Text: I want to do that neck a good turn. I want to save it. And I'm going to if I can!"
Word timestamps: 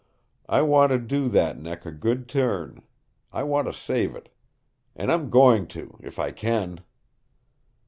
I 0.49 0.63
want 0.63 0.89
to 0.91 0.97
do 0.97 1.29
that 1.29 1.59
neck 1.59 1.85
a 1.85 1.91
good 1.91 2.27
turn. 2.27 2.81
I 3.31 3.43
want 3.43 3.67
to 3.67 3.73
save 3.75 4.15
it. 4.15 4.29
And 4.95 5.11
I'm 5.11 5.29
going 5.29 5.67
to 5.77 5.99
if 6.01 6.17
I 6.17 6.31
can!" 6.31 6.79